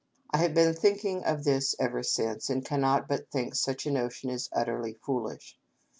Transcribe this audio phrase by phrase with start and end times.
[0.31, 4.31] I have been thinking of this ever since, and cannot but think such a notion
[4.31, 5.59] is utterly foolish.